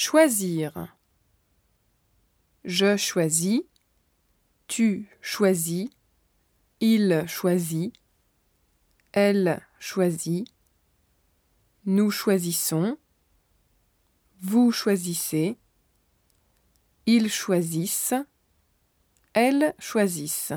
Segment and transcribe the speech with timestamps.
[0.00, 0.96] Choisir.
[2.62, 3.62] Je choisis.
[4.68, 5.90] Tu choisis.
[6.78, 7.92] Il choisit.
[9.10, 10.46] Elle choisit.
[11.84, 12.96] Nous choisissons.
[14.40, 15.58] Vous choisissez.
[17.06, 18.14] Ils choisissent.
[19.32, 20.52] Elles choisissent.